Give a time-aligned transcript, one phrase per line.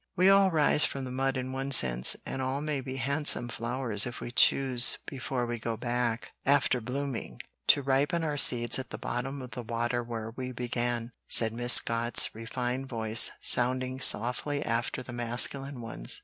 [0.15, 4.07] "We all rise from the mud in one sense, and all may be handsome flowers
[4.07, 8.97] if we choose before we go back, after blooming, to ripen our seeds at the
[8.97, 15.03] bottom of the water where we began," said Miss Scott's refined voice, sounding softly after
[15.03, 16.19] the masculine ones.